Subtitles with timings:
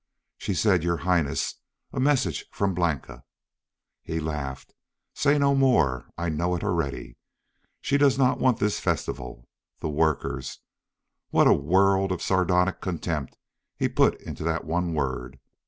[0.39, 1.57] She said, "Your Highness,
[1.93, 3.23] a message from Blanca."
[4.01, 4.73] He laughed.
[5.13, 6.09] "Say no more!
[6.17, 7.17] I know it already!
[7.81, 9.47] She does not want this festival.
[9.79, 10.57] The workers,"
[11.29, 13.37] what a world of sardonic contempt
[13.77, 15.39] he put into that one word!